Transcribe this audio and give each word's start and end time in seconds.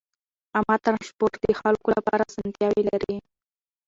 عامه 0.55 0.75
ترانسپورت 0.85 1.35
د 1.41 1.45
خلکو 1.61 1.87
لپاره 1.97 2.21
اسانتیاوې 2.29 2.83
لري. 2.91 3.15